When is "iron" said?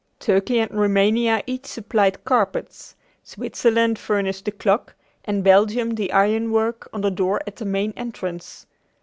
6.11-6.51